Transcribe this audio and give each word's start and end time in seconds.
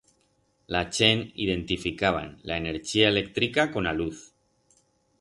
La 0.75 0.89
chent 0.89 1.29
identificaban 1.35 2.35
la 2.41 2.57
enerchía 2.57 3.07
electrica 3.09 3.71
con 3.71 3.85
a 3.85 3.93
luz. 3.93 4.33